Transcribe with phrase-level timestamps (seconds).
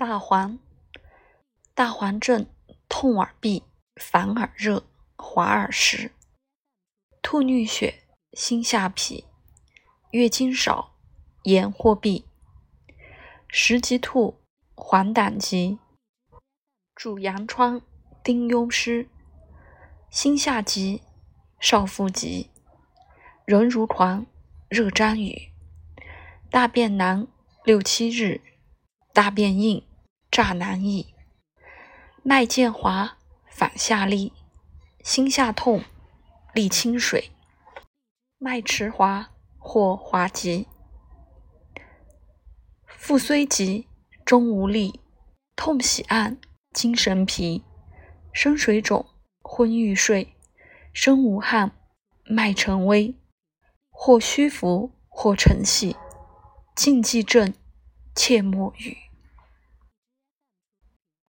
[0.00, 0.58] 大黄，
[1.74, 2.46] 大黄症，
[2.88, 3.64] 痛耳闭，
[3.96, 4.84] 烦耳热，
[5.14, 6.12] 滑耳实。
[7.20, 9.24] 吐衄血，心下痞，
[10.12, 10.96] 月经少，
[11.42, 12.24] 眼或闭。
[13.46, 14.40] 食即吐，
[14.74, 15.78] 黄疸急，
[16.94, 17.82] 主阳疮，
[18.24, 19.06] 丁忧湿。
[20.08, 21.02] 心下急，
[21.60, 22.48] 少腹急，
[23.44, 24.24] 人如狂，
[24.70, 25.52] 热沾雨。
[26.50, 27.26] 大便难，
[27.64, 28.40] 六七日，
[29.12, 29.84] 大便硬。
[30.30, 31.12] 乍难易，
[32.22, 33.18] 脉见滑，
[33.50, 34.32] 反下利，
[35.02, 35.82] 心下痛，
[36.54, 37.32] 利清水，
[38.38, 40.68] 脉迟滑或滑急，
[42.86, 43.88] 腹虽急，
[44.24, 45.00] 终无力，
[45.56, 46.38] 痛喜按，
[46.72, 47.64] 精神疲，
[48.32, 49.04] 身水肿，
[49.42, 50.36] 昏欲睡，
[50.92, 51.72] 身无汗，
[52.22, 53.16] 脉沉微，
[53.90, 55.96] 或虚浮，或沉细，
[56.76, 57.52] 禁忌症，
[58.14, 59.09] 切莫语。